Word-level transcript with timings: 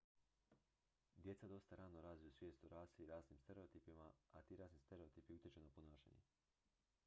djeca 1.15 1.47
dosta 1.47 1.75
rano 1.75 2.01
razviju 2.01 2.31
svijest 2.31 2.63
o 2.63 2.67
rasi 2.69 3.03
i 3.03 3.05
rasnim 3.05 3.39
stereotipima 3.39 4.11
a 4.33 4.41
ti 4.41 4.55
rasni 4.57 4.79
stereotipi 4.79 5.33
utječu 5.33 5.59
na 5.61 5.69
ponašanje 5.69 6.21